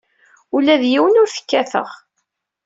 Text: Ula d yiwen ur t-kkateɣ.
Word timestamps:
Ula 0.55 0.75
d 0.81 0.83
yiwen 0.91 1.19
ur 1.21 1.27
t-kkateɣ. 1.29 1.89